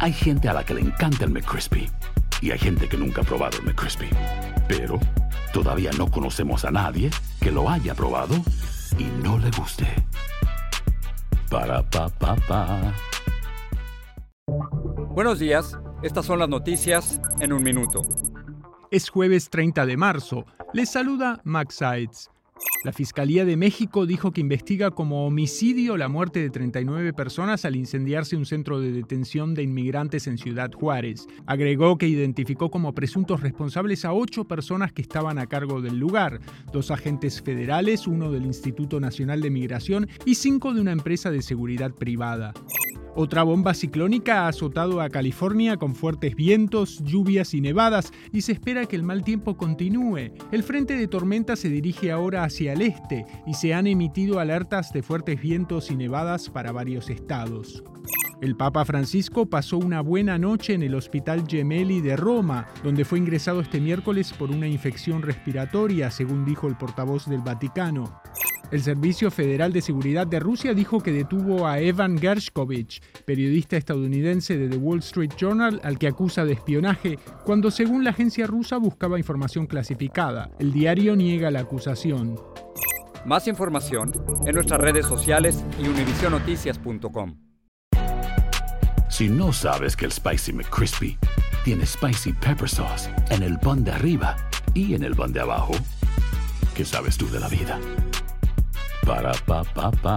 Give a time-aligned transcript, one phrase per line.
[0.00, 1.90] Hay gente a la que le encanta el McCrispy
[2.40, 4.08] y hay gente que nunca ha probado el McCrispy.
[4.68, 5.00] Pero
[5.52, 8.36] todavía no conocemos a nadie que lo haya probado
[8.96, 9.86] y no le guste.
[11.50, 12.94] Para pa pa pa.
[15.10, 18.02] Buenos días, estas son las noticias en un minuto.
[18.92, 20.46] Es jueves 30 de marzo.
[20.72, 22.30] Les saluda Max Sides.
[22.84, 27.74] La Fiscalía de México dijo que investiga como homicidio la muerte de 39 personas al
[27.74, 31.26] incendiarse un centro de detención de inmigrantes en Ciudad Juárez.
[31.46, 36.40] Agregó que identificó como presuntos responsables a ocho personas que estaban a cargo del lugar,
[36.72, 41.42] dos agentes federales, uno del Instituto Nacional de Migración y cinco de una empresa de
[41.42, 42.54] seguridad privada.
[43.20, 48.52] Otra bomba ciclónica ha azotado a California con fuertes vientos, lluvias y nevadas y se
[48.52, 50.30] espera que el mal tiempo continúe.
[50.52, 54.92] El frente de tormenta se dirige ahora hacia el este y se han emitido alertas
[54.92, 57.82] de fuertes vientos y nevadas para varios estados.
[58.40, 63.18] El Papa Francisco pasó una buena noche en el Hospital Gemelli de Roma, donde fue
[63.18, 68.22] ingresado este miércoles por una infección respiratoria, según dijo el portavoz del Vaticano.
[68.70, 74.58] El Servicio Federal de Seguridad de Rusia dijo que detuvo a Evan Gershkovich, periodista estadounidense
[74.58, 78.76] de The Wall Street Journal, al que acusa de espionaje, cuando según la agencia rusa
[78.76, 80.50] buscaba información clasificada.
[80.58, 82.38] El diario niega la acusación.
[83.24, 84.12] Más información
[84.44, 87.36] en nuestras redes sociales y univisionoticias.com.
[89.08, 91.18] Si no sabes que el Spicy McCrispy
[91.64, 94.36] tiene Spicy Pepper Sauce en el pan de arriba
[94.74, 95.72] y en el pan de abajo,
[96.74, 97.80] ¿qué sabes tú de la vida?
[99.08, 100.14] Ba-da-ba-ba-ba